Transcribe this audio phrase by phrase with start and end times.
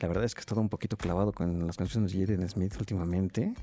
[0.00, 2.74] La verdad es que he estado un poquito clavado con las canciones de Jaden Smith
[2.78, 3.54] últimamente.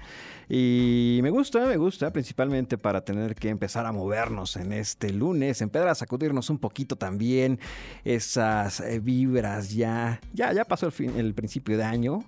[0.49, 5.61] Y me gusta, me gusta, principalmente para tener que empezar a movernos en este lunes,
[5.61, 7.59] empezar a sacudirnos un poquito también
[8.03, 10.19] esas eh, vibras ya.
[10.33, 12.23] Ya, ya pasó el, fin, el principio de año.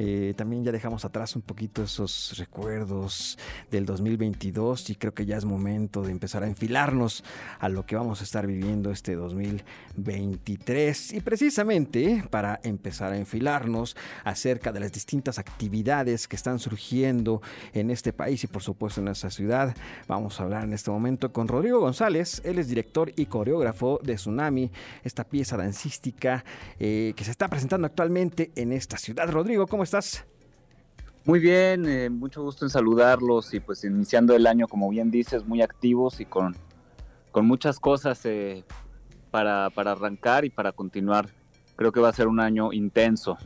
[0.00, 3.36] Eh, también ya dejamos atrás un poquito esos recuerdos
[3.68, 7.24] del 2022 y creo que ya es momento de empezar a enfilarnos
[7.58, 11.14] a lo que vamos a estar viviendo este 2023.
[11.14, 17.42] Y precisamente para empezar a enfilarnos acerca de las distintas actividades que están surgiendo
[17.72, 19.74] en este país y por supuesto en esta ciudad,
[20.06, 22.40] vamos a hablar en este momento con Rodrigo González.
[22.44, 24.70] Él es director y coreógrafo de Tsunami,
[25.02, 26.44] esta pieza dancística
[26.78, 29.28] eh, que se está presentando actualmente en esta ciudad.
[29.28, 30.26] Rodrigo, ¿cómo estás?
[31.24, 35.46] Muy bien, eh, mucho gusto en saludarlos y pues iniciando el año, como bien dices,
[35.46, 36.54] muy activos y con,
[37.30, 38.64] con muchas cosas eh,
[39.30, 41.28] para, para arrancar y para continuar.
[41.76, 43.36] Creo que va a ser un año intenso.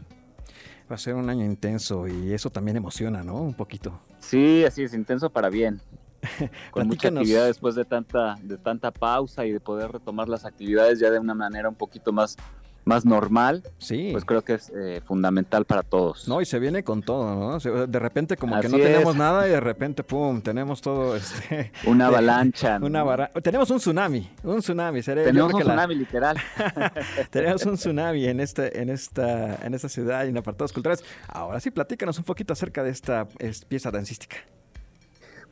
[0.91, 3.37] Va a ser un año intenso y eso también emociona, ¿no?
[3.37, 4.01] Un poquito.
[4.18, 5.80] Sí, así es, intenso para bien.
[6.70, 10.98] con mucha actividad después de tanta, de tanta pausa y de poder retomar las actividades
[10.98, 12.37] ya de una manera un poquito más
[12.85, 14.09] más normal, sí.
[14.13, 16.27] pues creo que es eh, fundamental para todos.
[16.27, 17.87] No, y se viene con todo, ¿no?
[17.87, 21.16] De repente como que no tenemos nada y de repente, ¡pum!, tenemos todo.
[21.23, 22.79] Este, una avalancha.
[22.83, 25.03] Una tenemos un tsunami, un tsunami.
[25.03, 26.37] tenemos un tsunami, literal.
[27.30, 31.05] tenemos un tsunami en, este, en, esta, en esta ciudad y en apartados culturales.
[31.29, 33.29] Ahora sí, platícanos un poquito acerca de esta
[33.69, 34.37] pieza dancística.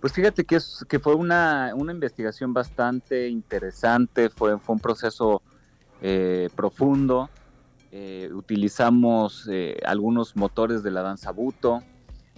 [0.01, 5.43] Pues fíjate que, es, que fue una, una investigación bastante interesante, fue, fue un proceso
[6.03, 7.31] eh, profundo.
[7.93, 11.83] Eh, utilizamos eh, algunos motores de la danza buto,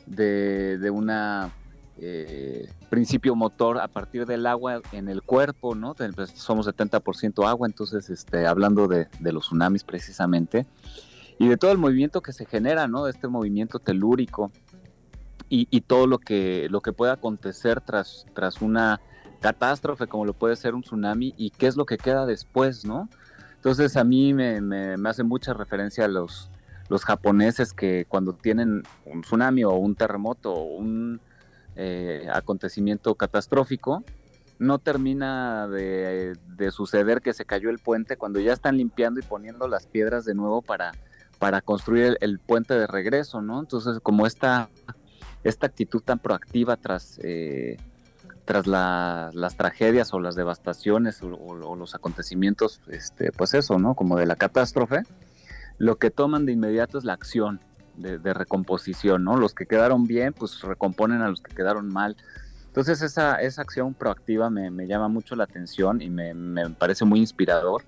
[0.06, 1.52] de, de una
[2.90, 5.94] principio motor a partir del agua en el cuerpo, ¿no?
[5.94, 10.66] Pues, somos 70% agua, entonces este, hablando de, los tsunamis precisamente,
[11.38, 13.06] y de todo el movimiento que se genera, ¿no?
[13.06, 14.50] Este movimiento telúrico
[15.48, 19.00] y, y todo lo que, lo que puede acontecer tras, tras una
[19.42, 23.08] catástrofe como lo puede ser un tsunami y qué es lo que queda después, ¿no?
[23.62, 26.50] Entonces a mí me, hace mucha referencia a los,
[26.88, 31.20] los japoneses que cuando tienen un tsunami o un terremoto o un
[31.76, 34.02] eh, acontecimiento catastrófico,
[34.58, 36.36] no termina de,
[36.72, 40.34] suceder que se cayó el puente cuando ya están limpiando y poniendo las piedras de
[40.34, 40.90] nuevo para,
[41.38, 43.60] para construir el, puente de regreso, ¿no?
[43.60, 44.70] Entonces como esta,
[45.44, 47.20] esta actitud tan proactiva tras...
[47.22, 47.76] Eh,
[48.44, 53.94] tras las tragedias o las devastaciones o, los acontecimientos, este, pues eso, ¿no?
[53.94, 55.02] Como de la catástrofe,
[55.78, 57.60] lo que toman de inmediato es la acción
[57.96, 59.36] de, recomposición, ¿no?
[59.36, 62.16] Los que quedaron bien, pues recomponen a los que quedaron mal.
[62.66, 66.34] Entonces esa, esa acción proactiva me, llama mucho la atención y me,
[66.78, 67.84] parece muy inspirador.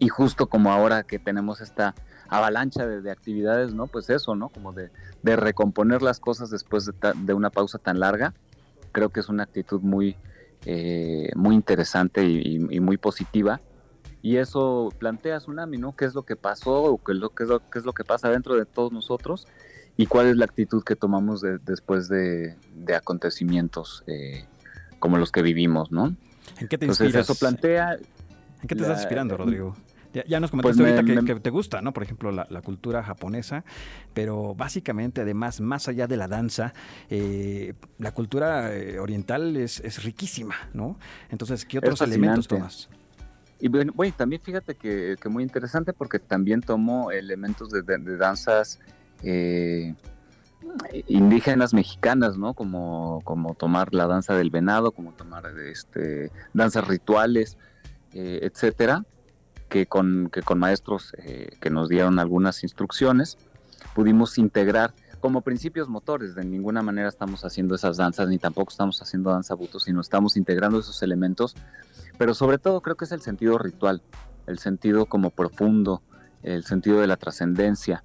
[0.00, 1.94] Y justo como ahora que tenemos esta
[2.28, 3.86] avalancha de, actividades, ¿no?
[3.86, 4.48] Pues eso, ¿no?
[4.48, 4.90] Como de,
[5.22, 8.34] recomponer las cosas después de una pausa tan larga
[8.96, 10.16] creo que es una actitud muy,
[10.64, 13.60] eh, muy interesante y, muy positiva.
[14.22, 15.94] Y eso plantea Tsunami, ¿no?
[15.94, 17.92] ¿Qué es lo que pasó o qué es lo, qué es lo, qué es lo
[17.92, 19.46] que pasa dentro de todos nosotros?
[19.98, 22.56] Y cuál es la actitud que tomamos después de,
[22.96, 24.46] acontecimientos eh,
[24.98, 26.16] como los que vivimos, ¿no?
[26.58, 27.96] ¿En qué te Entonces, eso plantea...
[28.62, 29.76] ¿En qué te estás inspirando, Rodrigo?
[30.26, 31.92] Ya, nos comentaste pues ahorita que, te gusta, ¿no?
[31.92, 33.64] Por ejemplo, la, cultura japonesa,
[34.14, 36.72] pero básicamente, además, más allá de la danza,
[37.10, 40.98] eh, la cultura eh, oriental es, riquísima, ¿no?
[41.30, 42.88] Entonces, ¿qué otros elementos tomas?
[43.58, 47.82] Y bueno, también fíjate que, muy interesante porque también tomo elementos de,
[48.16, 48.78] danzas
[49.22, 49.94] eh,
[51.08, 52.54] indígenas mexicanas, ¿no?
[52.54, 57.58] Como, como tomar la danza del venado, como tomar este, danzas rituales,
[58.12, 59.04] etcétera
[59.68, 63.38] que con, que con maestros eh, que nos dieron algunas instrucciones
[63.94, 66.34] pudimos integrar como principios motores.
[66.34, 70.36] De ninguna manera estamos haciendo esas danzas, ni tampoco estamos haciendo danza buto, sino estamos
[70.36, 71.56] integrando esos elementos.
[72.18, 74.02] Pero sobre todo creo que es el sentido ritual,
[74.46, 76.02] el sentido como profundo,
[76.42, 78.04] el sentido de la trascendencia.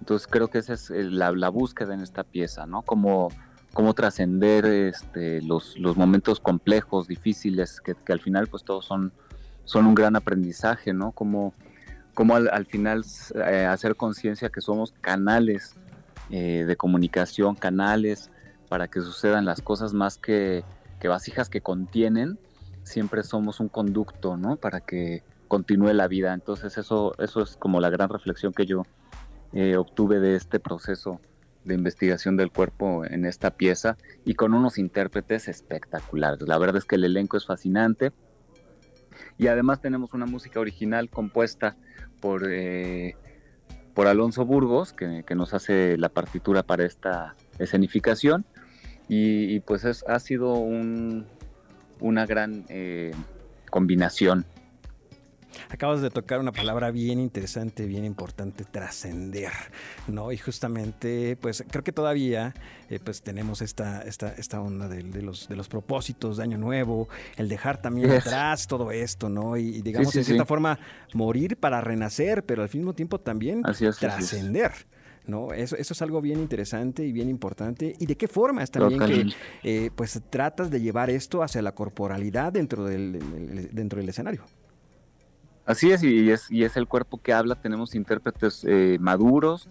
[0.00, 2.82] Entonces creo que esa es eh, la, búsqueda en esta pieza, ¿no?
[2.82, 3.28] Como,
[3.72, 9.12] como trascender este, los, los momentos complejos, difíciles, que, que, al final pues todos son
[9.72, 11.12] son un gran aprendizaje, ¿no?
[11.12, 11.54] Como,
[12.12, 13.04] como al, final
[13.48, 15.76] eh, hacer conciencia que somos canales
[16.28, 18.30] eh, de comunicación, canales
[18.68, 20.62] para que sucedan las cosas más que,
[21.02, 22.38] vasijas que contienen,
[22.82, 24.56] siempre somos un conducto, ¿no?
[24.56, 26.34] Para que continúe la vida.
[26.34, 28.82] Entonces eso, eso es como la gran reflexión que yo
[29.54, 31.18] eh, obtuve de este proceso
[31.64, 33.96] de investigación del cuerpo en esta pieza
[34.26, 36.46] y con unos intérpretes espectaculares.
[36.46, 38.12] La verdad es que el elenco es fascinante
[39.38, 41.76] y además tenemos una música original compuesta
[42.20, 43.16] por, eh,
[43.94, 48.44] por Alonso Burgos, que, nos hace la partitura para esta escenificación.
[49.08, 53.12] Y, pues es, ha sido una gran eh,
[53.70, 54.46] combinación
[55.68, 59.52] Acabas de tocar una palabra bien interesante, bien importante, trascender,
[60.08, 60.32] ¿no?
[60.32, 62.54] Y justamente, pues creo que todavía
[62.88, 67.08] eh, pues tenemos esta, esta, esta onda de, los, de los propósitos de Año Nuevo,
[67.36, 69.56] el dejar también atrás todo esto, ¿no?
[69.56, 70.78] Y, digamos, de cierta forma,
[71.14, 73.62] morir para renacer, pero al mismo tiempo también
[73.98, 74.72] trascender.
[75.26, 75.52] ¿no?
[75.52, 77.94] Eso, eso es algo bien interesante y bien importante.
[77.98, 79.26] ¿Y de qué forma es también que
[79.62, 84.44] eh, pues tratas de llevar esto hacia la corporalidad dentro del, dentro del escenario?
[85.64, 87.54] Así es y, es, y es el cuerpo que habla.
[87.54, 89.68] Tenemos intérpretes eh, maduros,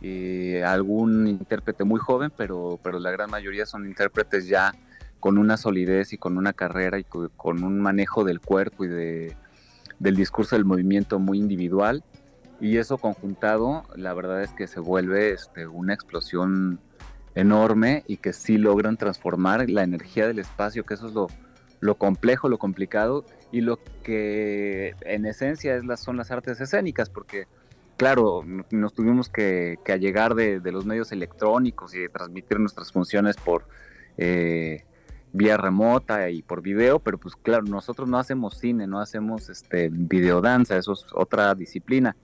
[0.00, 4.72] eh, algún intérprete muy joven, pero, pero la gran mayoría son intérpretes ya
[5.18, 9.36] con una solidez y con una carrera y con, un manejo del cuerpo y de,
[9.98, 12.04] del discurso del movimiento muy individual.
[12.60, 16.78] Y eso conjuntado, la verdad es que se vuelve este, una explosión
[17.34, 21.26] enorme y que sí logran transformar la energía del espacio, que eso es lo,
[21.80, 27.10] lo complejo, lo complicado y lo que en esencia es las, son las artes escénicas,
[27.10, 27.46] porque
[27.98, 33.66] claro, nos tuvimos que, allegar de, los medios electrónicos y de transmitir nuestras funciones por
[34.16, 34.84] eh,
[35.32, 39.90] vía remota y por video, pero pues claro, nosotros no hacemos cine, no hacemos este
[39.92, 42.16] videodanza, eso es otra disciplina.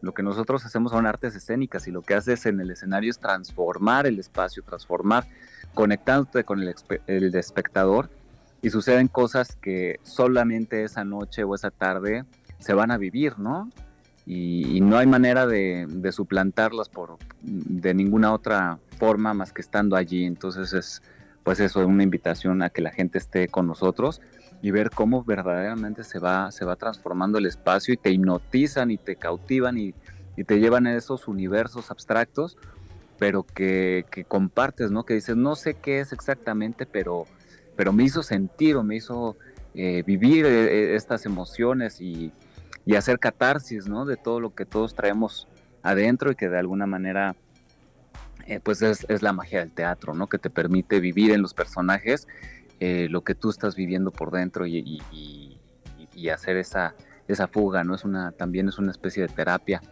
[0.00, 3.18] Lo que nosotros hacemos son artes escénicas y lo que haces en el escenario es
[3.18, 5.26] transformar el espacio, transformar,
[5.74, 8.08] conectándote con el espectador
[8.62, 12.24] y suceden cosas que solamente esa noche o esa tarde
[12.58, 13.70] se van a vivir, ¿no?
[14.26, 20.24] Y, no hay manera de, suplantarlas por de ninguna otra forma más que estando allí.
[20.24, 21.02] Entonces es
[21.44, 24.20] pues eso, una invitación a que la gente esté con nosotros
[24.60, 28.98] y ver cómo verdaderamente se va, se va transformando el espacio y te hipnotizan y
[28.98, 29.94] te cautivan y,
[30.46, 32.58] te llevan a esos universos abstractos,
[33.18, 35.04] pero que, que compartes, ¿no?
[35.04, 37.26] Que dices, no sé qué es exactamente, pero
[37.78, 39.36] pero me hizo sentir o me hizo
[39.72, 42.32] eh, vivir eh, eh, estas emociones y,
[42.96, 44.04] hacer catarsis, ¿no?
[44.04, 45.46] De todo lo que todos traemos
[45.82, 47.36] adentro y que de alguna manera,
[48.64, 50.26] pues es, la magia del teatro, ¿no?
[50.26, 52.26] Que te permite vivir en los personajes
[52.80, 55.02] lo que tú estás viviendo por dentro y,
[56.32, 56.94] hacer esa,
[57.28, 57.94] esa fuga, ¿no?
[57.94, 59.82] Es una, también es una especie de terapia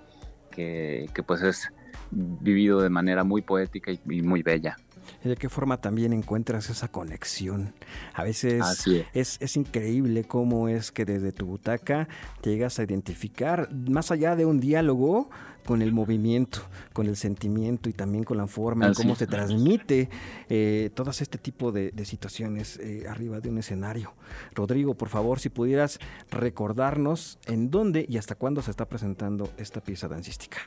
[0.51, 1.69] que, que pues es
[2.11, 4.79] vivido de manera muy poética y muy bella
[5.25, 7.75] de qué forma también encuentras esa conexión.
[8.15, 9.39] A veces es.
[9.41, 12.09] Es, increíble cómo es que desde tu butaca
[12.43, 15.31] llegas a identificar, más allá de un diálogo,
[15.67, 16.61] con el movimiento,
[16.93, 20.09] con el sentimiento y también con la forma en cómo se transmite
[20.49, 24.15] eh, todas este tipo de, situaciones eh, arriba de un escenario.
[24.55, 25.99] Rodrigo, por favor, si pudieras
[26.31, 30.59] recordarnos en dónde y hasta cuándo se está presentando esta pieza dancística.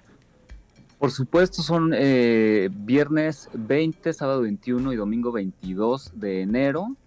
[0.99, 6.97] Por supuesto, son eh, viernes 20, sábado 21 y domingo 22 de enero.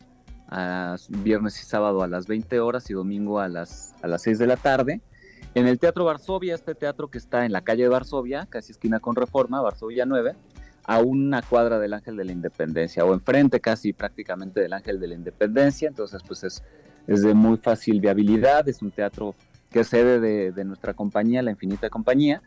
[1.23, 4.47] viernes y sábado a las 20 horas y domingo a las, a las 6 de
[4.47, 5.03] la tarde.
[5.55, 8.99] En el Teatro Varsovia, este teatro que está en la calle de Varsovia, casi esquina
[8.99, 10.37] con Reforma, Varsovia 9,
[10.85, 15.09] a una cuadra del Ángel de la Independencia, o enfrente casi prácticamente del Ángel de
[15.09, 15.89] la Independencia.
[15.89, 16.63] Entonces, pues es,
[17.07, 18.67] es de muy fácil viabilidad.
[18.67, 19.35] Es un teatro
[19.71, 22.41] que es sede de, de nuestra compañía, la Infinita Compañía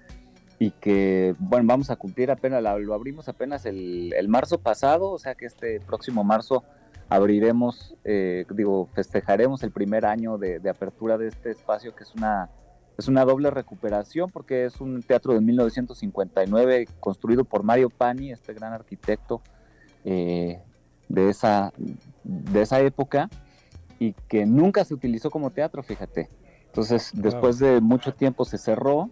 [0.58, 5.36] y que, bueno, vamos a cumplir apenas, lo abrimos apenas el, marzo pasado, o sea
[5.36, 6.64] que este próximo marzo
[7.10, 12.50] abriremos, eh, digo, festejaremos el primer año de, apertura de este espacio, que es una,
[12.98, 18.54] es una doble recuperación, porque es un teatro de 1959 construido por Mario Pani, este
[18.54, 19.42] gran arquitecto
[20.06, 20.62] eh,
[21.10, 21.74] de, esa,
[22.24, 23.30] de esa época,
[24.00, 26.30] y que nunca se utilizó como teatro, fíjate.
[26.68, 29.10] Entonces, después de mucho tiempo se cerró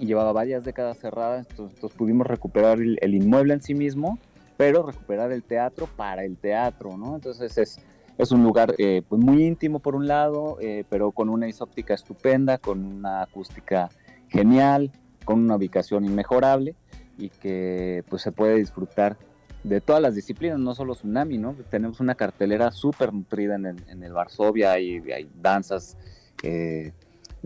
[0.00, 4.18] y llevaba varias décadas cerradas, entonces, pudimos recuperar el, inmueble en sí mismo,
[4.56, 7.14] pero recuperar el teatro para el teatro, ¿no?
[7.14, 7.78] Entonces es,
[8.16, 11.94] es un lugar eh, pues muy íntimo por un lado, eh, pero con una isóptica
[11.94, 13.90] estupenda, con una acústica
[14.28, 14.90] genial,
[15.24, 16.74] con una ubicación inmejorable
[17.18, 19.16] y que pues se puede disfrutar
[19.64, 21.54] de todas las disciplinas, no solo Tsunami, ¿no?
[21.70, 25.96] Tenemos una cartelera súper nutrida en el, en el Varsovia, hay, hay danzas,
[26.42, 26.92] eh,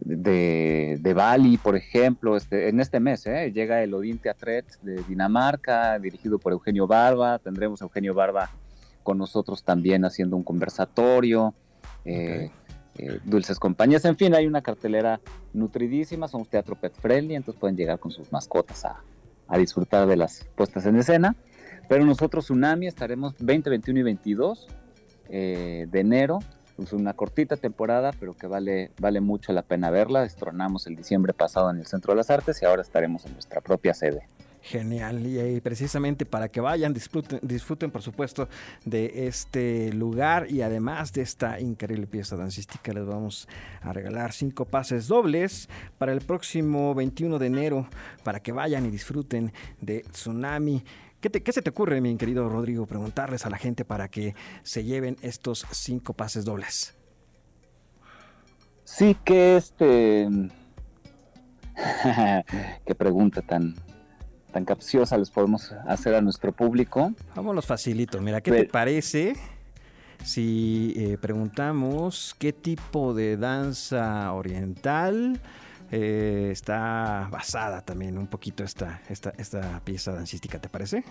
[0.01, 3.53] de, de, Bali, por ejemplo, este, en este mes ¿eh?
[3.53, 8.51] llega el Odin Teatret de Dinamarca, dirigido por Eugenio Barba, tendremos a Eugenio Barba
[9.03, 11.55] con nosotros también haciendo un conversatorio,
[12.05, 12.51] eh,
[12.97, 15.21] eh, dulces compañías, en fin, hay una cartelera
[15.53, 19.03] nutridísima, somos teatro pet friendly, entonces pueden llegar con sus mascotas a,
[19.49, 21.37] a disfrutar de las puestas en escena,
[21.89, 24.69] pero nosotros Tsunami estaremos 20, 21 y 22
[25.29, 26.41] de enero
[26.81, 30.25] pues, una cortita temporada, pero que vale, vale mucho la pena verla.
[30.25, 33.61] Estronamos el diciembre pasado en el Centro de las Artes y ahora estaremos en nuestra
[33.61, 34.27] propia sede.
[34.63, 38.47] Genial, y precisamente para que vayan, disfruten, disfruten por supuesto
[38.85, 43.49] de este lugar y además de esta increíble pieza dancística les vamos
[43.81, 47.89] a regalar cinco pases dobles para el próximo 21 de enero
[48.23, 50.85] para que vayan y disfruten de Tsunami.
[51.21, 54.85] ¿Qué, ¿Qué, se te ocurre, mi querido Rodrigo, preguntarles a la gente para que se
[54.85, 56.95] lleven estos cinco pases dobles?
[58.85, 60.29] Sí, que este...
[62.87, 63.75] Qué pregunta tan,
[64.53, 67.13] tan capciosa les podemos hacer a nuestro público.
[67.35, 68.21] Vámonos facilito.
[68.21, 69.35] Mira, ¿qué te parece
[70.25, 75.41] si eh, preguntamos qué tipo de danza oriental
[75.91, 80.59] eh, está basada también un poquito esta, esta, esta pieza dancística?
[80.61, 81.05] ¿Te parece?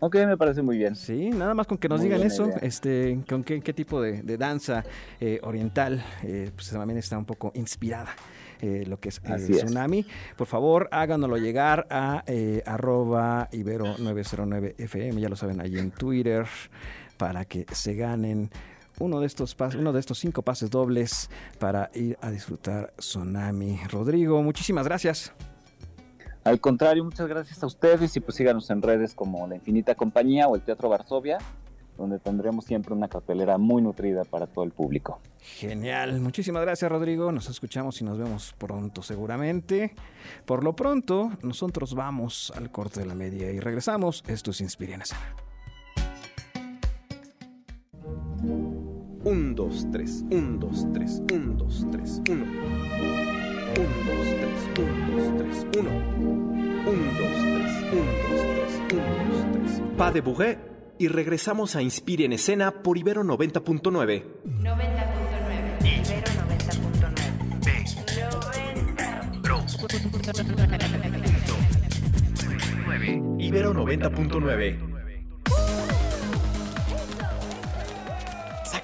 [0.00, 0.94] Ok, me parece muy bien.
[0.94, 4.84] Sí, nada más con que nos digan eso, este, con qué, qué tipo de, danza
[5.20, 6.04] eh, oriental,
[6.54, 8.14] pues también está un poco inspirada
[8.60, 10.06] eh, lo que es el eh, Tsunami.
[10.36, 16.46] Por favor, háganoslo llegar a eh, arroba ibero909fm, ya lo saben, ahí en Twitter,
[17.18, 18.50] para que se ganen
[18.98, 23.78] uno de estos uno de estos cinco pases dobles para ir a disfrutar Tsunami.
[23.90, 25.32] Rodrigo, muchísimas gracias.
[26.44, 30.46] Al contrario, muchas gracias a ustedes y pues síganos en redes como La Infinita Compañía
[30.46, 31.38] o el Teatro Varsovia
[31.96, 35.20] donde tendremos siempre una cartelera muy nutrida para todo el público.
[35.40, 39.94] Genial, muchísimas gracias Rodrigo, nos escuchamos y nos vemos pronto seguramente.
[40.44, 44.22] Por lo pronto, nosotros vamos al corte de la media y regresamos.
[44.26, 45.02] Esto es Inspira en
[49.26, 52.30] 1, 2, 3, 1, 2, 3, 1, 2, 3, 1.
[52.30, 52.78] 1, 2,
[54.38, 55.90] 3, 1, 2, 3, 1.
[55.90, 59.02] 1, 2, 3, 1, 2, 3, 1,
[59.32, 59.82] 2, 3.
[59.96, 60.58] Pas de Bourret
[60.96, 64.22] y regresamos a Inspire en Escena por Ibero 90.9.
[64.62, 64.86] 90.9.
[73.40, 73.74] Ibero 90.9.
[73.74, 74.95] Ibero 90.9.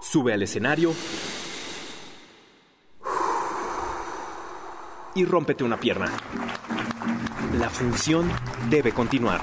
[0.00, 0.94] Sube al escenario.
[5.14, 6.10] Y rómpete una pierna.
[7.58, 8.28] La función
[8.68, 9.42] debe continuar.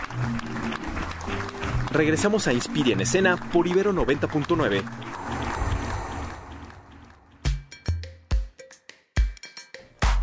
[1.91, 4.83] Regresamos a Inspire en escena por Ibero 90.9.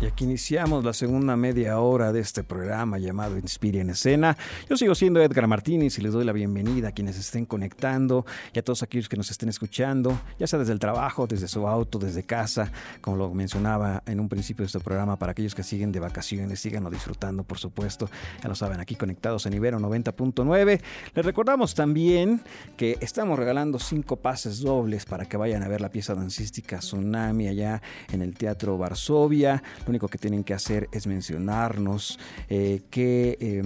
[0.01, 4.37] Y aquí iniciamos la segunda media hora de este programa llamado Inspire en Escena.
[4.69, 8.59] Yo sigo siendo Edgar Martínez y les doy la bienvenida a quienes estén conectando y
[8.59, 11.99] a todos aquellos que nos estén escuchando, ya sea desde el trabajo, desde su auto,
[11.99, 15.91] desde casa, como lo mencionaba en un principio de este programa, para aquellos que siguen
[15.91, 18.09] de vacaciones, síganlo disfrutando, por supuesto.
[18.41, 20.79] Ya lo saben, aquí conectados en Ibero 90.9.
[21.13, 22.39] Les recordamos también
[22.77, 27.49] que estamos regalando cinco pases dobles para que vayan a ver la pieza dancística Tsunami
[27.49, 27.81] allá
[28.13, 29.61] en el Teatro Varsovia.
[29.89, 33.63] Lo único que tienen que hacer es mencionarnos eh, que...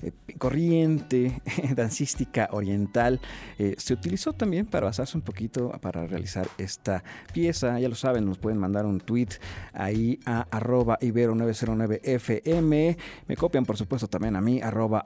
[0.00, 1.42] Eh, corriente
[1.74, 3.20] dancística oriental
[3.58, 7.02] eh, se utilizó también para basarse un poquito para realizar esta
[7.32, 7.80] pieza.
[7.80, 9.30] Ya lo saben, nos pueden mandar un tweet
[9.72, 12.96] ahí a arroba ibero909fm.
[13.26, 15.04] Me copian, por supuesto, también a mí, arroba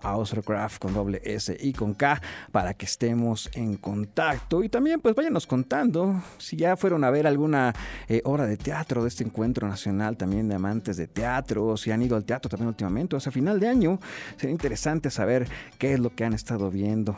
[0.79, 2.21] con doble S y con K,
[2.51, 4.63] para que estemos en contacto.
[4.63, 7.75] Y también, pues váyanos contando si ya fueron a ver alguna
[8.09, 12.03] eh, obra de teatro de este encuentro nacional también de amantes de teatro, si han
[12.03, 13.99] ido al teatro también últimamente, o sea, final de año.
[14.37, 15.49] Sería interesante saber
[15.79, 17.15] qué es lo que han estado viendo.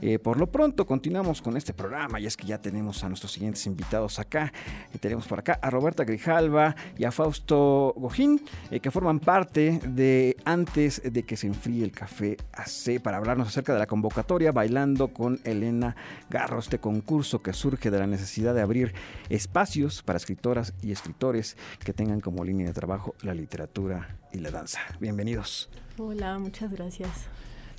[0.00, 3.32] Eh, por lo pronto continuamos con este programa y es que ya tenemos a nuestros
[3.32, 4.52] siguientes invitados acá.
[4.94, 9.80] Eh, tenemos por acá a Roberta Grijalva y a Fausto Gojín, eh, que forman parte
[9.84, 14.52] de Antes de que se enfríe el café AC para hablarnos acerca de la convocatoria
[14.52, 15.96] Bailando con Elena
[16.30, 18.94] Garro, este concurso que surge de la necesidad de abrir
[19.28, 24.50] espacios para escritoras y escritores que tengan como línea de trabajo la literatura y la
[24.50, 24.80] danza.
[25.00, 25.68] Bienvenidos.
[26.00, 27.10] Hola, muchas gracias.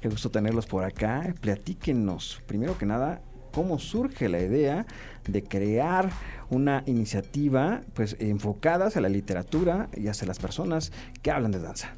[0.02, 1.34] Qué gusto tenerlos por acá.
[1.40, 3.22] Platíquenos, primero que nada,
[3.54, 4.86] cómo surge la idea
[5.26, 6.10] de crear
[6.50, 11.96] una iniciativa pues enfocada hacia la literatura y hacia las personas que hablan de danza.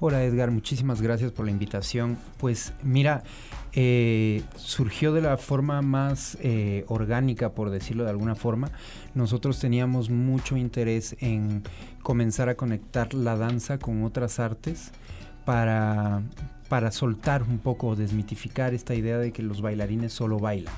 [0.00, 2.18] Hola Edgar, muchísimas gracias por la invitación.
[2.36, 3.22] Pues mira,
[3.72, 8.70] eh, surgió de la forma más eh, orgánica, por decirlo de alguna forma.
[9.14, 11.62] Nosotros teníamos mucho interés en
[12.02, 14.92] comenzar a conectar la danza con otras artes
[15.44, 16.22] para,
[16.68, 20.74] para soltar un poco, desmitificar esta idea de que los bailarines solo bailan.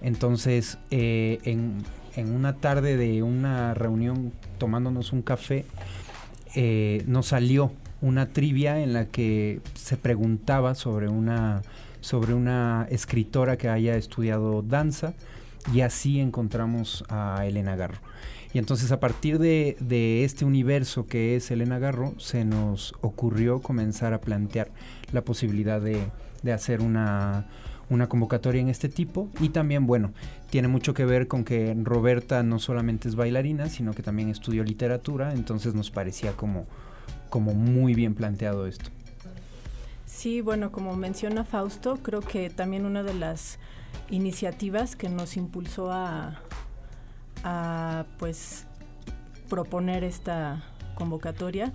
[0.00, 1.82] Entonces, eh, en,
[2.16, 5.64] una tarde de una reunión tomándonos un café,
[6.54, 11.62] eh, nos salió una trivia en la que se preguntaba sobre una,
[12.00, 15.14] sobre una escritora que haya estudiado danza
[15.72, 17.98] y así encontramos a Elena Garro.
[18.54, 24.14] Y entonces a partir de, este universo que es Elena Garro, se nos ocurrió comenzar
[24.14, 24.70] a plantear
[25.12, 26.06] la posibilidad de,
[26.52, 27.46] hacer una,
[28.08, 29.28] convocatoria en este tipo.
[29.40, 30.12] Y también, bueno,
[30.50, 34.62] tiene mucho que ver con que Roberta no solamente es bailarina, sino que también estudió
[34.62, 36.64] literatura, entonces nos parecía como,
[37.54, 38.88] muy bien planteado esto.
[40.06, 43.58] Sí, bueno, como menciona Fausto, creo que también una de las
[44.10, 46.40] iniciativas que nos impulsó a,
[47.44, 48.66] a pues
[49.48, 51.72] proponer esta convocatoria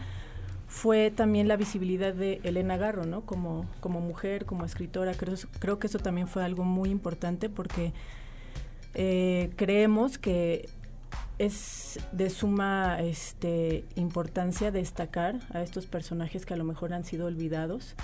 [0.67, 3.21] fue también la visibilidad de Elena Garro, ¿no?
[3.21, 5.13] Como, como mujer, como escritora.
[5.13, 7.93] Creo, creo que eso también fue algo muy importante porque
[8.93, 10.69] eh, creemos que
[11.39, 17.27] es de suma este, importancia destacar a estos personajes que a lo mejor han sido
[17.27, 17.95] olvidados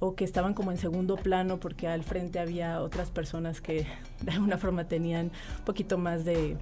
[0.00, 3.86] o que estaban como en segundo plano porque al frente había otras personas que
[4.22, 5.26] de alguna forma tenían
[5.58, 6.56] un poquito más de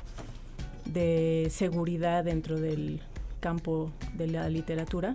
[0.88, 3.00] de seguridad dentro del
[3.40, 5.14] campo de la literatura.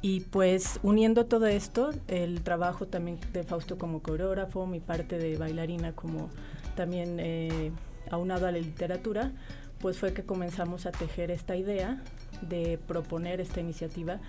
[0.00, 5.38] Y pues uniendo todo esto, el trabajo también de Fausto como coreógrafo, mi parte de
[5.38, 6.28] bailarina como
[6.76, 7.72] también eh,
[8.10, 9.32] aunado a la literatura,
[9.78, 12.02] pues fue que comenzamos a tejer esta idea
[12.42, 14.20] de proponer esta iniciativa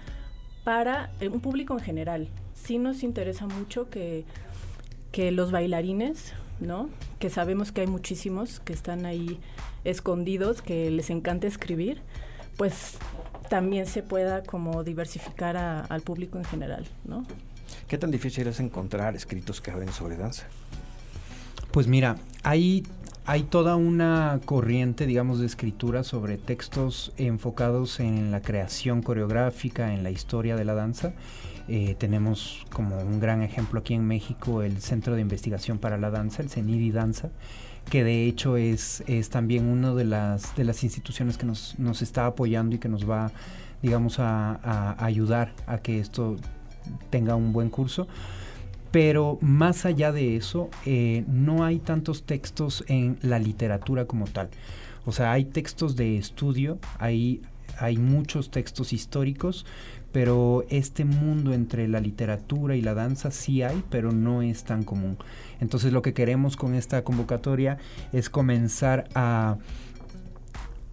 [0.64, 2.30] para eh, un público en general.
[2.54, 4.24] Sí nos interesa mucho que,
[5.12, 6.90] que los bailarines, ¿no?
[7.20, 9.40] Que sabemos que hay muchísimos que están ahí
[9.84, 12.02] escondidos que les encanta escribir,
[12.58, 12.98] pues
[13.50, 17.26] también se pueda como diversificar al público en general, ¿no?
[17.88, 20.48] ¿Qué tan difícil es encontrar escritos que hablen sobre danza?
[21.72, 22.84] Pues mira, hay,
[23.26, 30.04] hay toda una corriente, digamos, de escritura sobre textos enfocados en la creación coreográfica, en
[30.04, 31.14] la historia de la danza.
[31.68, 36.12] Eh, tenemos como un gran ejemplo aquí en México el Centro de Investigación para la
[36.12, 37.32] Danza, el CENIDI Danza,
[37.90, 42.02] que de hecho es, es también una de las, de las instituciones que nos, nos
[42.02, 43.32] está apoyando y que nos va,
[43.82, 46.38] digamos, a, ayudar a que esto
[47.10, 48.08] tenga un buen curso.
[48.92, 54.50] Pero más allá de eso, eh, no hay tantos textos en la literatura como tal.
[55.06, 57.42] O sea, hay textos de estudio, hay,
[57.78, 59.66] hay muchos textos históricos,
[60.16, 64.86] pero este mundo entre la literatura y la danza sí hay, pero no es tan
[64.86, 65.18] común.
[65.60, 67.80] Entonces lo que queremos con esta convocatoria
[68.14, 69.58] es comenzar a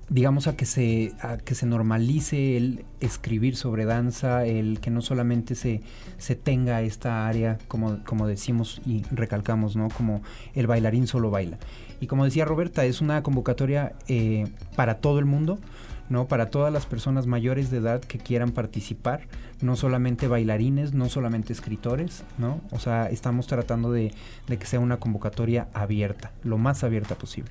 [0.08, 1.12] digamos a que se
[1.44, 5.82] que se normalice el escribir sobre danza, el que no solamente se,
[6.18, 9.86] se tenga esta área como, como decimos y recalcamos, ¿no?
[9.90, 10.22] Como
[10.54, 11.58] el bailarín solo baila.
[12.00, 15.60] Y como decía Roberta, es una convocatoria eh, para todo el mundo.
[16.08, 16.26] ¿No?
[16.26, 19.22] Para todas las personas mayores de edad que quieran participar,
[19.60, 22.60] no solamente bailarines, no solamente escritores, ¿no?
[22.70, 24.12] O sea, estamos tratando de,
[24.46, 27.50] que sea una convocatoria abierta, lo más abierta posible.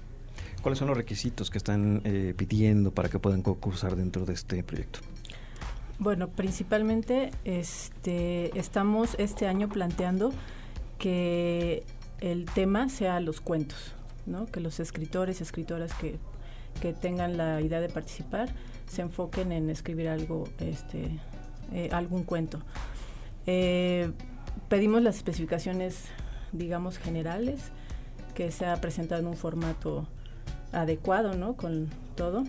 [0.61, 4.63] ¿Cuáles son los requisitos que están eh, pidiendo para que puedan concursar dentro de este
[4.63, 4.99] proyecto?
[5.97, 10.31] Bueno, principalmente este, estamos este año planteando
[10.97, 11.83] que
[12.21, 13.93] el tema sea los cuentos,
[14.25, 14.45] ¿no?
[14.45, 16.17] que los escritores, escritoras que
[16.79, 18.53] que tengan la idea de participar
[18.91, 21.19] se enfoquen en escribir algo, este,
[21.73, 22.59] eh, algún cuento.
[23.47, 24.11] Eh,
[24.67, 26.05] pedimos las especificaciones,
[26.51, 27.71] digamos, generales,
[28.35, 30.07] que sea presentado en un formato
[30.73, 31.55] adecuado, ¿no?
[31.55, 32.43] Con todo.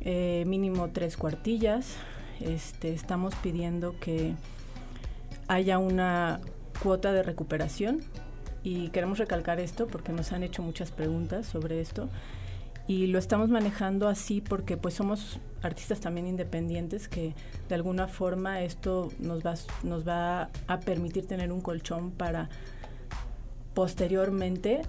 [0.00, 1.96] Eh, mínimo tres cuartillas.
[2.40, 4.34] Este, estamos pidiendo que
[5.46, 6.40] haya una
[6.82, 8.00] cuota de recuperación
[8.62, 12.08] y queremos recalcar esto porque nos han hecho muchas preguntas sobre esto
[12.86, 17.34] y lo estamos manejando así porque pues somos artistas también independientes que
[17.68, 22.48] de alguna forma esto nos va, nos va a permitir tener un colchón para
[23.74, 24.82] posteriormente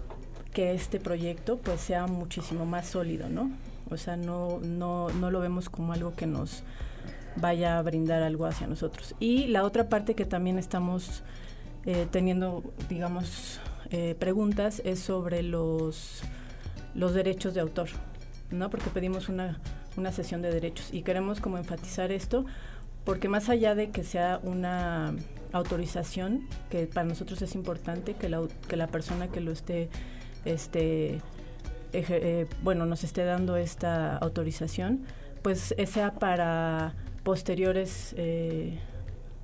[0.53, 3.51] que este proyecto pues sea muchísimo más sólido, ¿no?
[3.89, 6.63] O sea, no, no, no lo vemos como algo que nos
[7.35, 9.15] vaya a brindar algo hacia nosotros.
[9.19, 11.23] Y la otra parte que también estamos
[11.85, 13.59] eh, teniendo, digamos,
[13.91, 16.23] eh, preguntas es sobre los,
[16.95, 17.89] los derechos de autor,
[18.51, 18.69] ¿no?
[18.69, 19.59] Porque pedimos una,
[19.97, 22.45] una sesión de derechos y queremos como enfatizar esto
[23.07, 25.15] porque más allá de que sea una
[25.53, 29.87] autorización, que para nosotros es importante que la, que la persona que lo esté,
[30.43, 31.21] este,
[31.93, 35.05] eh, bueno, nos esté dando esta autorización,
[35.41, 38.77] pues sea para posteriores, eh,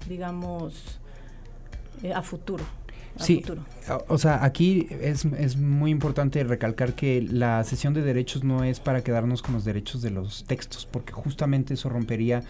[0.10, 0.99] digamos,
[2.01, 2.65] eh, a futuro.
[3.17, 3.43] Sí,
[4.08, 8.80] o sea, aquí es, es, muy importante recalcar que la sesión de derechos no es
[8.80, 12.43] para quedarnos con los derechos de los textos, porque justamente eso rompería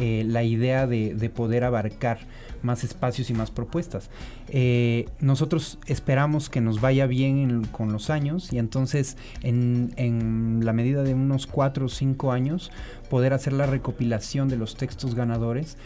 [0.00, 2.20] eh, la idea de, de, poder abarcar
[2.62, 4.10] más espacios y más propuestas.
[4.48, 10.60] Eh, nosotros esperamos que nos vaya bien en, con los años y entonces en, en
[10.64, 12.70] la medida de unos cuatro o cinco años
[13.10, 15.76] poder hacer la recopilación de los textos ganadores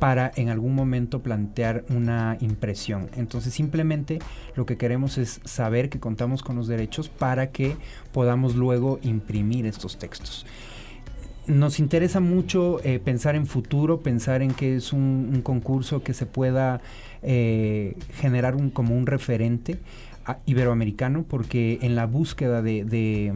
[0.00, 3.08] para en algún momento plantear una impresión.
[3.16, 4.18] Entonces simplemente
[4.56, 7.76] lo que queremos es saber que contamos con los derechos para que
[8.10, 10.46] podamos luego imprimir estos textos.
[11.46, 16.24] Nos interesa mucho eh, pensar en futuro, pensar en que es un, concurso que se
[16.26, 16.80] pueda
[17.22, 19.78] eh, generar como un referente
[20.24, 23.34] a, iberoamericano, porque en la búsqueda de,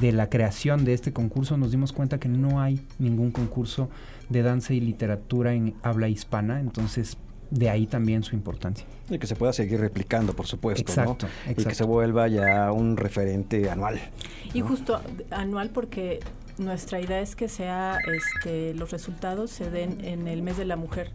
[0.00, 3.90] de la creación de este concurso nos dimos cuenta que no hay ningún concurso
[4.28, 7.18] de danza y literatura en habla hispana, entonces
[7.50, 8.86] de ahí también su importancia.
[9.10, 10.80] Y que se pueda seguir replicando, por supuesto.
[10.80, 11.32] Exacto, ¿no?
[11.50, 11.62] exacto.
[11.62, 14.00] Y que se vuelva ya un referente anual.
[14.54, 14.68] Y ¿no?
[14.68, 15.00] justo
[15.30, 16.20] anual porque
[16.56, 20.76] nuestra idea es que sea, este, los resultados se den en el mes de la
[20.76, 21.10] mujer.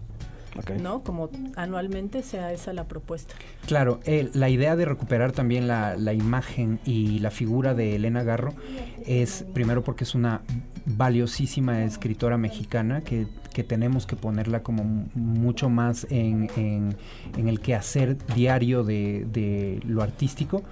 [0.58, 0.80] Okay.
[0.80, 1.04] ¿no?
[1.04, 3.36] Como anualmente sea esa la propuesta.
[3.66, 8.24] Claro, eh, la idea de recuperar también la, la, imagen y la figura de Elena
[8.24, 8.54] Garro
[9.06, 10.42] es primero porque es una
[10.86, 14.84] valiosísima escritora mexicana que, que tenemos que ponerla como
[15.16, 16.96] mucho más en, en,
[17.38, 20.64] en el quehacer diario de, de lo artístico.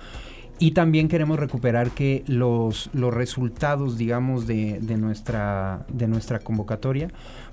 [0.58, 7.10] Y también queremos recuperar que los, los resultados, digamos, de, de, nuestra, de nuestra convocatoria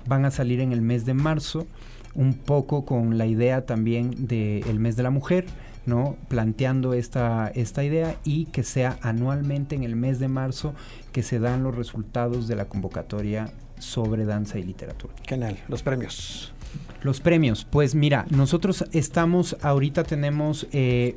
[0.07, 1.67] van a salir en el mes de marzo
[2.15, 5.45] un poco con la idea también del de mes de la mujer,
[5.85, 6.15] ¿no?
[6.27, 10.73] Planteando esta, esta idea y que sea anualmente en el mes de marzo
[11.11, 15.13] que se dan los resultados de la convocatoria sobre danza y literatura.
[15.27, 15.57] Genial.
[15.67, 16.53] Los premios.
[17.01, 21.15] Los premios, pues mira, nosotros estamos, ahorita tenemos, eh,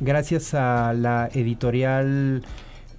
[0.00, 2.42] gracias a la editorial...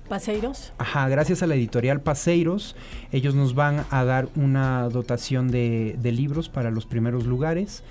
[0.10, 0.74] Paseiros.
[0.78, 2.76] Ajá, gracias a la editorial Paseiros,
[3.12, 7.84] ellos nos van a dar una dotación de, de libros para los primeros lugares.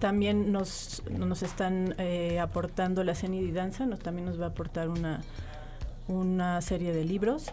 [0.00, 4.48] También nos, nos están eh, aportando la CENID y Danza, nos, también nos va a
[4.48, 5.20] aportar una,
[6.08, 7.46] una serie de libros.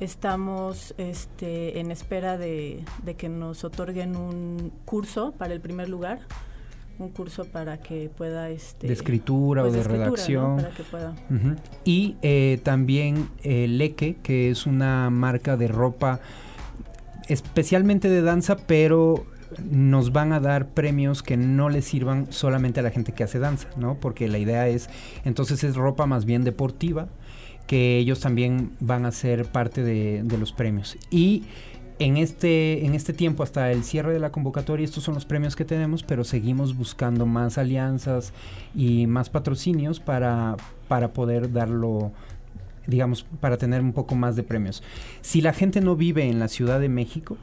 [0.00, 6.20] Estamos este, en espera de, de que nos otorguen un curso para el primer lugar
[6.98, 10.62] un curso para que pueda este de escritura pues o de, de escritura, redacción ¿no?
[10.62, 11.10] para que pueda.
[11.30, 11.56] Uh -huh.
[11.84, 16.20] y eh, también eh, Leque que es una marca de ropa
[17.28, 19.26] especialmente de danza pero
[19.70, 23.38] nos van a dar premios que no les sirvan solamente a la gente que hace
[23.38, 24.88] danza no porque la idea es
[25.24, 27.08] entonces es ropa más bien deportiva
[27.66, 31.44] que ellos también van a ser parte de, de los premios y
[31.98, 35.56] en este, en este tiempo, hasta el cierre de la convocatoria, estos son los premios
[35.56, 38.32] que tenemos, pero seguimos buscando más alianzas
[38.74, 40.56] y más patrocinios para,
[40.88, 42.12] para poder darlo,
[42.86, 44.82] digamos, para tener un poco más de premios.
[45.20, 47.36] Si la gente no vive en la Ciudad de México,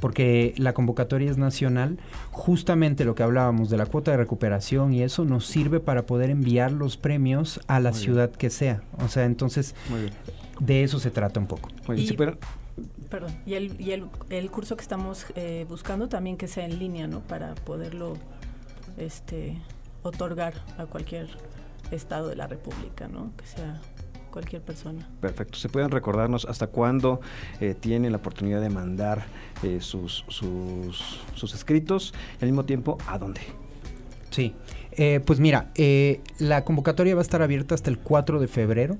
[0.00, 1.98] porque la convocatoria es nacional,
[2.30, 6.30] justamente lo que hablábamos de la cuota de recuperación y eso nos sirve para poder
[6.30, 8.38] enviar los premios a la Muy ciudad bien.
[8.38, 8.82] que sea.
[9.02, 9.74] O sea, entonces,
[10.60, 11.70] de eso se trata un poco.
[11.86, 12.12] Muy bien.
[12.12, 12.16] Y,
[13.10, 16.78] perdón, y el, y el, el curso que estamos eh, buscando también que sea en
[16.78, 17.20] línea, ¿no?
[17.20, 18.14] Para poderlo
[18.96, 19.58] este,
[20.02, 21.28] otorgar a cualquier
[21.90, 23.32] estado de la República, ¿no?
[23.36, 23.80] Que sea
[24.30, 25.08] cualquier persona.
[25.20, 25.58] Perfecto.
[25.58, 27.20] ¿Se pueden recordarnos hasta cuándo
[27.60, 29.24] eh, tienen la oportunidad de mandar
[29.62, 32.12] eh, sus, sus, sus, escritos?
[32.40, 33.40] Y al mismo tiempo, ¿a dónde?
[34.30, 34.54] Sí.
[34.92, 35.70] Eh, pues mira,
[36.38, 38.96] la convocatoria va a estar abierta hasta el 4 de febrero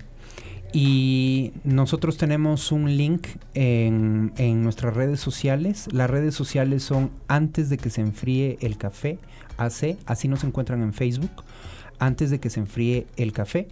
[0.78, 5.88] Y nosotros tenemos un link en, en nuestras redes sociales.
[5.90, 9.18] Las redes sociales son antes de que se enfríe el café,
[9.56, 11.30] AC, así nos encuentran en Facebook,
[11.98, 13.68] antes de que se enfríe el café.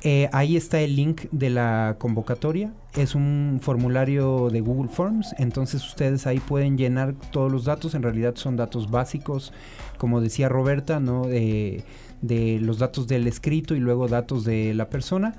[0.00, 2.72] Eh, ahí está el link de la convocatoria.
[2.96, 7.94] Es un formulario de Google Forms, entonces ustedes ahí pueden llenar todos los datos.
[7.94, 9.52] En realidad son datos básicos,
[9.98, 11.26] como decía Roberta, ¿no?
[11.26, 11.84] De,
[12.22, 15.34] de los datos del escrito y luego datos de la persona.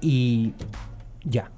[0.00, 0.54] Y
[1.24, 1.50] ya.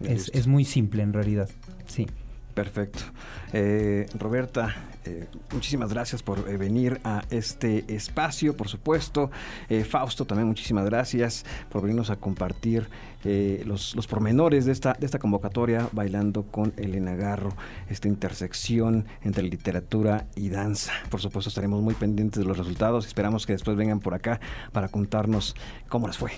[0.00, 1.48] Es, es muy simple en realidad.
[1.86, 2.06] Sí.
[2.54, 3.04] Perfecto.
[3.52, 4.74] Eh, Roberta,
[5.04, 9.30] eh, muchísimas gracias por eh, venir a este espacio, por supuesto.
[9.68, 12.88] Eh, Fausto, también muchísimas gracias por venirnos a compartir
[13.24, 17.54] eh, los, los pormenores de esta, de esta convocatoria, bailando con Elena Garro,
[17.88, 20.92] esta intersección entre literatura y danza.
[21.10, 23.06] Por supuesto, estaremos muy pendientes de los resultados.
[23.06, 24.40] Esperamos que después vengan por acá
[24.72, 25.54] para contarnos
[25.88, 26.32] cómo les fue.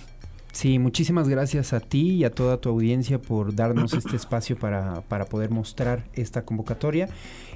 [0.52, 5.02] Sí, muchísimas gracias a ti y a toda tu audiencia por darnos este espacio para,
[5.02, 7.08] para, poder mostrar esta convocatoria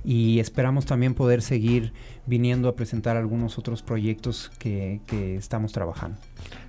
[0.05, 1.93] y esperamos también poder seguir
[2.27, 6.19] viniendo a presentar algunos otros proyectos que, que estamos trabajando.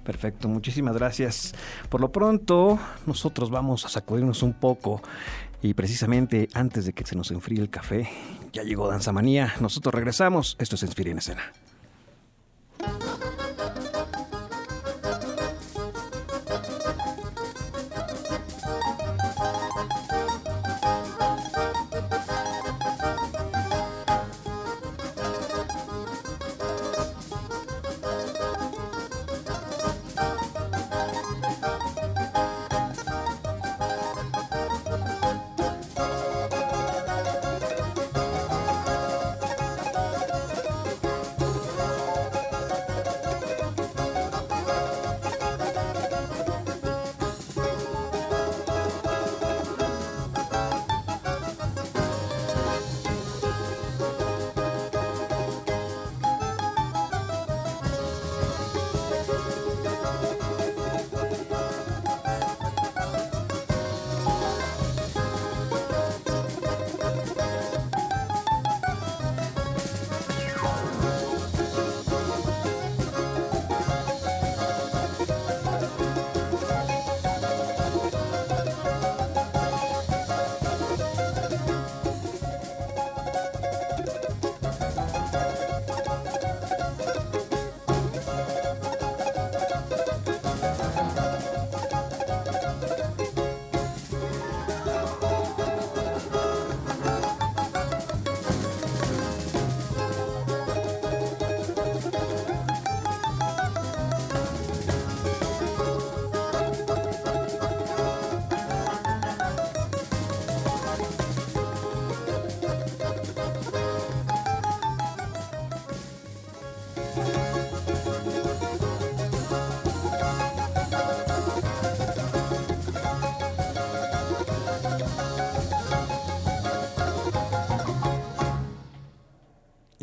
[0.03, 1.53] Perfecto, muchísimas gracias.
[1.89, 5.01] Por lo pronto, nosotros vamos a sacudirnos un poco
[5.61, 8.09] y precisamente antes de que se nos enfríe el café,
[8.53, 9.53] ya llegó Danza Manía.
[9.59, 10.55] Nosotros regresamos.
[10.59, 11.51] Esto es Inspira en Escena.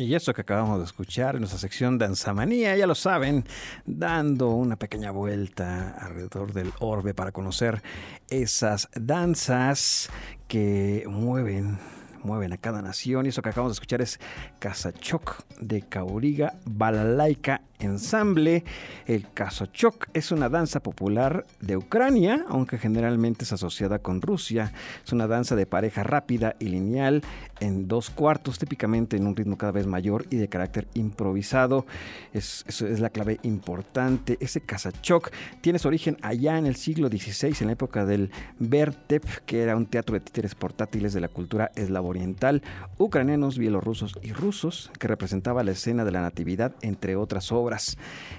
[0.03, 3.45] Y eso que acabamos de escuchar en nuestra sección Danzamanía, ya lo saben,
[3.85, 7.81] dando una pequeña vuelta alrededor del orbe para conocer
[8.29, 10.09] esas danzas
[10.49, 11.79] que mueven
[12.23, 13.25] mueven a cada nación.
[13.25, 14.19] Y eso que acabamos de escuchar es
[14.59, 18.63] Casachoc de Cauriga Balalaika Ensamble.
[19.07, 24.71] El Casachoc es una danza popular de Ucrania, aunque generalmente es asociada con Rusia.
[25.05, 27.23] Es una danza de pareja rápida y lineal
[27.59, 31.85] en dos cuartos, típicamente en un ritmo cada vez mayor y de carácter improvisado.
[32.33, 34.37] Es, es, la clave importante.
[34.39, 35.31] Ese Casachoc
[35.61, 39.75] tiene su origen allá en el siglo XVI, en la época del Vertep, que era
[39.75, 42.61] un teatro de títeres portátiles de la cultura eslavo oriental,
[42.97, 47.97] ucranianos, bielorrusos y rusos, que representaba la escena de la natividad, entre otras obras.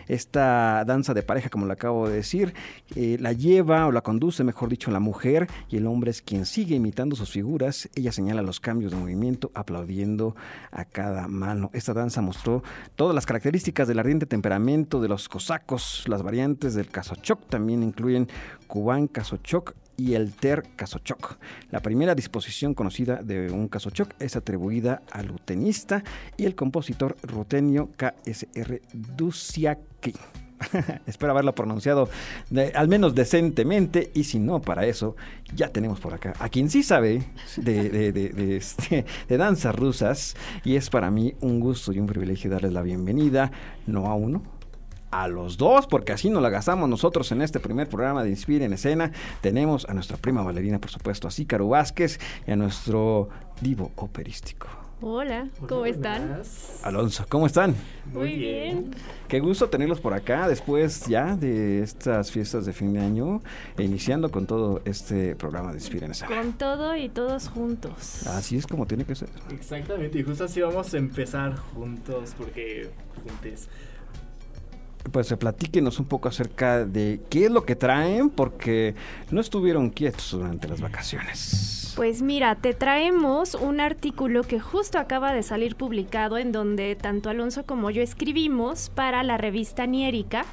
[0.08, 2.54] Esta danza de pareja, como lo acabo de decir,
[2.94, 6.46] eh, la lleva o la conduce, mejor dicho, la mujer y el hombre es quien
[6.46, 7.88] sigue imitando sus figuras.
[7.94, 10.36] Ella señala los cambios de movimiento, aplaudiendo
[10.70, 11.70] a cada mano.
[11.72, 12.62] Esta danza mostró
[12.96, 16.04] todas las características del ardiente temperamento de los cosacos.
[16.06, 18.28] Las variantes del casochoc también incluyen
[18.66, 21.38] cubán, casochoc y el Ter Casochoc.
[21.70, 26.02] La primera disposición conocida de un casochoc es atribuida al utenista
[26.36, 30.14] y el compositor rutenio KSR Dusiaki.
[31.06, 32.08] Espero haberlo pronunciado
[32.74, 35.16] al menos decentemente y si no, para eso
[35.54, 37.22] ya tenemos por acá a quien sí sabe
[37.56, 42.72] de, de, este, danzas rusas y es para mí un gusto y un privilegio darles
[42.72, 43.50] la bienvenida,
[43.86, 44.42] no a uno,
[45.14, 48.64] a los dos, porque así nos la gastamos nosotros en este primer programa de Inspire
[48.64, 49.12] en Escena.
[49.40, 53.28] Tenemos a nuestra prima bailarina, por supuesto, a Cícaro Vázquez y a nuestro
[53.60, 54.66] divo operístico.
[55.00, 56.42] Hola, ¿cómo están?
[56.82, 57.76] Alonso, ¿cómo están?
[58.12, 58.90] Muy bien.
[59.28, 63.40] Qué gusto tenerlos por acá después ya de estas fiestas de fin de año
[63.76, 66.34] e iniciando con todo este programa de Inspira en Escena.
[66.34, 68.26] Con todo y todos juntos.
[68.26, 69.28] Así es como tiene que ser.
[69.50, 72.90] Exactamente, y justo así vamos a empezar juntos porque
[73.22, 73.68] juntes.
[75.12, 78.94] Pues platíquenos un poco acerca de qué es lo que traen, porque
[79.30, 81.92] no estuvieron quietos durante las vacaciones.
[81.96, 87.30] Pues mira, te traemos un artículo que justo acaba de salir publicado en donde tanto
[87.30, 90.44] Alonso como yo escribimos para la revista Niérica,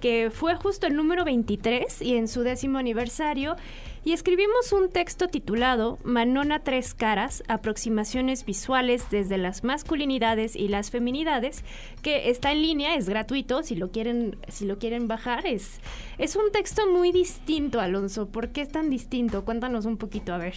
[0.00, 3.56] que fue justo el número 23 y en su décimo aniversario
[4.04, 10.90] y escribimos un texto titulado Manona Tres Caras, aproximaciones visuales desde las masculinidades y las
[10.90, 11.64] feminidades,
[12.02, 15.80] que está en línea, es gratuito, si lo quieren, si lo quieren bajar, es,
[16.16, 18.28] es un texto muy distinto, Alonso.
[18.28, 19.44] ¿Por qué es tan distinto?
[19.44, 20.54] Cuéntanos un poquito, a ver.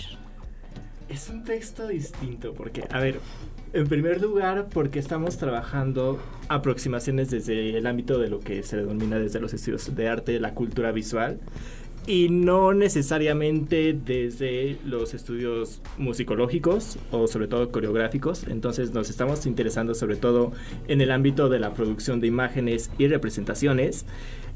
[1.09, 3.19] Es un texto distinto porque, a ver,
[3.73, 9.19] en primer lugar, porque estamos trabajando aproximaciones desde el ámbito de lo que se denomina
[9.19, 11.39] desde los estudios de arte, la cultura visual
[12.05, 18.45] y no necesariamente desde los estudios musicológicos o sobre todo coreográficos.
[18.47, 20.51] Entonces nos estamos interesando sobre todo
[20.87, 24.05] en el ámbito de la producción de imágenes y representaciones.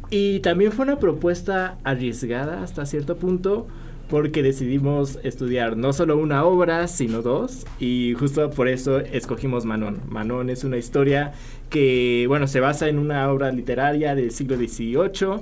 [0.10, 3.68] Y también fue una propuesta arriesgada hasta cierto punto
[4.10, 10.00] porque decidimos estudiar no solo una obra, sino dos, y justo por eso escogimos Manon.
[10.08, 11.34] Manon es una historia
[11.70, 15.42] que, bueno, se basa en una obra literaria del siglo XVIII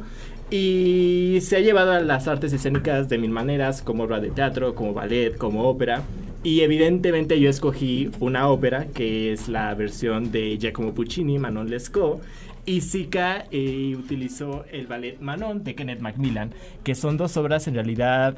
[0.51, 4.75] y se ha llevado a las artes escénicas de mil maneras, como obra de teatro,
[4.75, 6.03] como ballet, como ópera.
[6.43, 12.21] Y evidentemente yo escogí una ópera, que es la versión de Giacomo Puccini, Manon Lescaut.
[12.67, 16.51] Y Zika eh, utilizó el ballet Manon de Kenneth Macmillan,
[16.84, 18.38] que son dos obras en realidad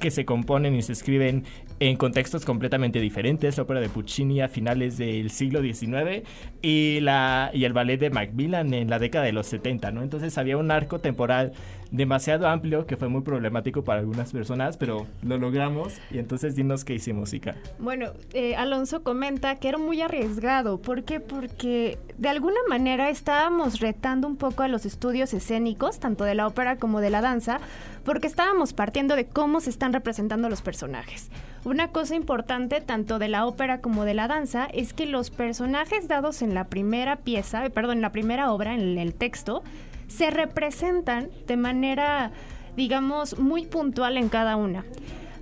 [0.00, 1.44] que se componen y se escriben
[1.78, 6.26] en contextos completamente diferentes, la ópera de Puccini a finales del siglo XIX
[6.62, 10.02] y, la, y el ballet de Macmillan en la década de los 70, ¿no?
[10.02, 11.52] Entonces había un arco temporal
[11.90, 16.84] demasiado amplio que fue muy problemático para algunas personas, pero lo logramos y entonces dinos
[16.84, 17.56] qué hicimos, Ica.
[17.78, 20.78] Bueno, eh, Alonso comenta que era muy arriesgado.
[20.78, 21.20] ¿Por qué?
[21.20, 26.46] Porque de alguna manera estábamos retando un poco a los estudios escénicos, tanto de la
[26.46, 27.60] ópera como de la danza,
[28.04, 31.30] porque estábamos partiendo de cómo se están representando los personajes.
[31.62, 36.08] Una cosa importante tanto de la ópera como de la danza es que los personajes
[36.08, 39.62] dados en la primera pieza, eh, perdón, en la primera obra, en el texto,
[40.08, 42.32] se representan de manera,
[42.76, 44.84] digamos, muy puntual en cada una.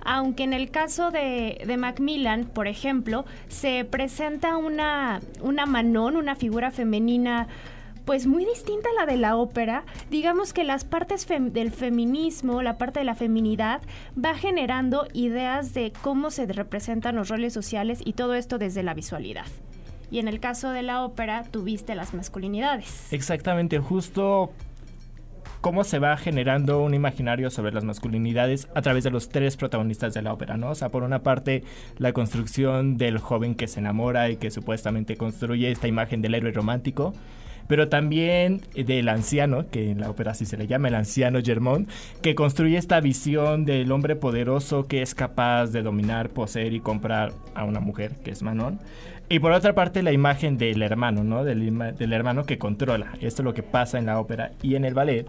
[0.05, 6.35] Aunque en el caso de, de Macmillan, por ejemplo, se presenta una, una Manon, una
[6.35, 7.47] figura femenina
[8.09, 9.83] pues muy distinta a la de la ópera.
[10.09, 13.81] Digamos que las partes del feminismo, la parte de la feminidad,
[14.17, 18.95] va generando ideas de cómo se representan los roles sociales y todo esto desde la
[18.95, 19.45] visualidad.
[20.11, 23.11] Y en el caso de la ópera, tuviste las masculinidades.
[23.13, 24.51] Exactamente, justo
[25.61, 30.13] cómo se va generando un imaginario sobre las masculinidades a través de los tres protagonistas
[30.13, 30.71] de la ópera, ¿no?
[30.71, 31.63] O sea, por una parte,
[31.97, 36.51] la construcción del joven que se enamora y que supuestamente construye esta imagen del héroe
[36.51, 37.13] romántico
[37.69, 41.87] pero también del anciano, que en la ópera así se le llama, el anciano Germont,
[42.23, 47.31] que construye esta visión del hombre poderoso que es capaz de dominar, poseer y comprar
[47.53, 48.79] a una mujer, que es Manon.
[49.29, 51.43] Y por otra parte, la imagen del hermano, ¿no?
[51.43, 53.11] Del, del hermano que controla.
[53.21, 55.27] Esto es lo que pasa en la ópera y en el ballet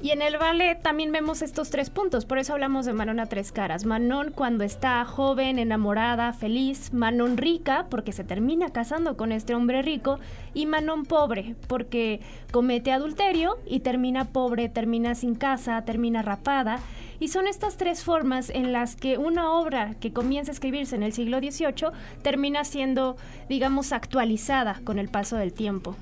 [0.00, 3.26] y en el ballet también vemos estos tres puntos, por eso hablamos de Manon a
[3.26, 3.84] tres caras.
[3.84, 9.82] Manon cuando está joven, enamorada, feliz, Manon rica porque se termina casando con este hombre
[9.82, 10.20] rico
[10.54, 12.20] y Manon pobre porque
[12.52, 16.78] comete adulterio y termina pobre, termina sin casa, termina rapada.
[17.20, 21.02] Y son estas tres formas en las que una obra que comienza a escribirse en
[21.02, 21.90] el siglo XVIII
[22.22, 23.16] termina siendo,
[23.48, 25.96] digamos, actualizada con el paso del tiempo.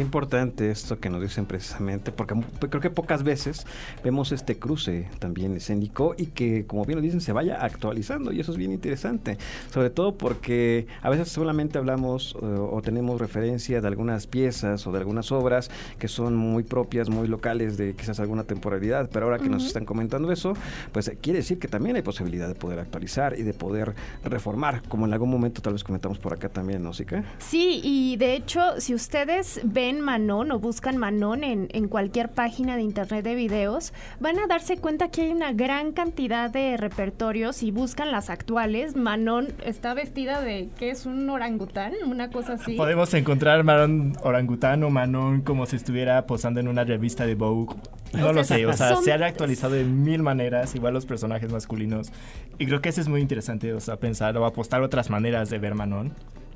[0.00, 2.34] Qué importante esto que nos dicen precisamente, porque
[2.70, 3.66] creo que pocas veces
[4.02, 8.40] vemos este cruce también escénico y que, como bien lo dicen, se vaya actualizando y
[8.40, 9.36] eso es bien interesante,
[9.70, 14.92] sobre todo porque a veces solamente hablamos eh, o tenemos referencia de algunas piezas o
[14.92, 19.38] de algunas obras que son muy propias, muy locales de quizás alguna temporalidad, pero ahora
[19.38, 20.54] que nos están comentando eso,
[20.92, 23.94] pues quiere decir que también hay posibilidad de poder actualizar y de poder
[24.24, 28.34] reformar, como en algún momento tal vez comentamos por acá también, ¿no, Sí, y de
[28.34, 33.24] hecho, si ustedes ven ven Manon o buscan Manon en, en cualquier página de internet
[33.24, 38.12] de videos, van a darse cuenta que hay una gran cantidad de repertorios y buscan
[38.12, 38.94] las actuales.
[38.94, 41.06] Manon está vestida de, ¿qué es?
[41.06, 41.94] ¿Un orangután?
[42.06, 42.74] Una cosa así.
[42.76, 47.74] Podemos encontrar Manon orangután o Manon como si estuviera posando en una revista de Vogue.
[48.12, 52.12] No lo sé, o sea, se han actualizado de mil maneras, igual los personajes masculinos.
[52.58, 55.58] Y creo que eso es muy interesante, o sea, pensar o apostar otras maneras de
[55.58, 56.12] ver Manon.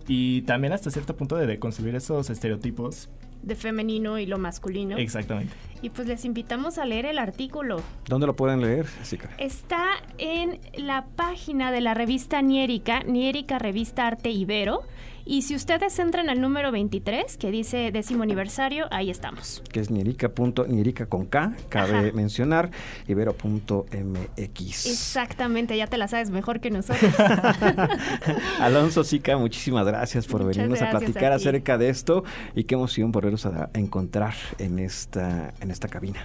[0.06, 3.08] Y también hasta cierto punto de deconstruir esos estereotipos.
[3.42, 4.96] de femenino y lo masculino.
[4.96, 5.52] Exactamente.
[5.82, 7.82] Y pues les invitamos a leer el artículo.
[8.08, 9.28] ¿Dónde lo pueden leer, Jessica?
[9.36, 9.84] Está
[10.16, 14.82] en la página de la revista Niérica, Niérica Revista Arte Ibero.
[15.26, 19.62] Y si ustedes entran al número 23, que dice décimo aniversario, ahí estamos.
[19.72, 20.28] Que es nierica.
[20.28, 22.10] punto- nierica con K, cabe Ajá.
[22.14, 22.70] mencionar,
[23.08, 24.86] ibero.mx.
[24.86, 27.12] Exactamente, ya te la sabes mejor que nosotros.
[28.60, 32.74] Alonso Sica, muchísimas gracias por Muchas venirnos a platicar a acerca de esto y qué
[32.74, 36.24] emoción volverlos a, a encontrar en esta, en esta cabina.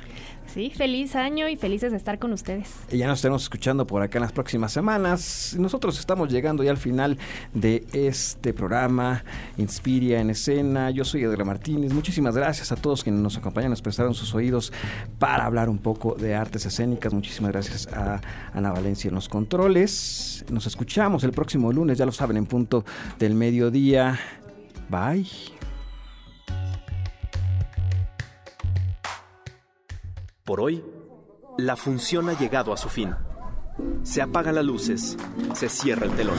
[0.54, 2.70] sí, feliz año y felices de estar con ustedes.
[2.92, 5.56] Y ya nos estaremos escuchando por acá en las próximas semanas.
[5.60, 7.18] Nosotros estamos llegando ya al final
[7.54, 8.54] de este
[8.90, 9.24] programa,
[9.58, 10.90] Inspiria en Escena.
[10.90, 11.94] Yo soy Edgar Martínez.
[11.94, 14.74] Muchísimas gracias a todos quienes nos acompañan, nos prestaron sus oídos
[15.20, 17.14] para hablar un poco de artes escénicas.
[17.14, 18.20] Muchísimas gracias a
[18.52, 20.44] Ana Valencia en los controles.
[20.50, 22.84] Nos escuchamos el próximo lunes, ya lo saben, en punto
[23.20, 24.20] del mediodía.
[24.90, 25.28] Bye.
[30.44, 30.84] Por hoy,
[31.60, 33.14] la función ha llegado a su fin.
[34.02, 35.16] Se apagan las luces,
[35.54, 36.38] se cierra el telón.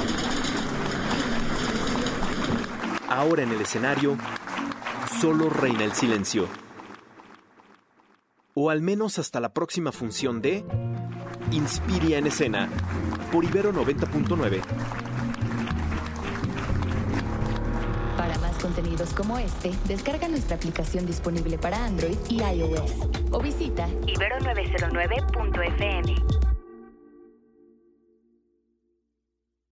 [3.11, 4.17] Ahora en el escenario,
[5.21, 6.47] solo reina el silencio.
[8.55, 10.65] O al menos hasta la próxima función de
[11.51, 12.69] Inspiria en escena,
[13.33, 14.61] por Ibero 90.9.
[18.17, 22.93] Para más contenidos como este, descarga nuestra aplicación disponible para Android y iOS
[23.33, 26.40] o visita Ibero909.fm.